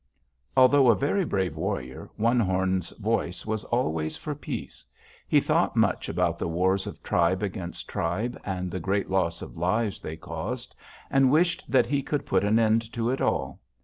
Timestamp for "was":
3.45-3.63